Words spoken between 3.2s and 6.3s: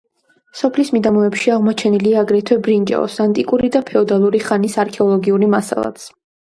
ანტიკური და ფეოდალური ხანის არქეოლოგიური მასალაც.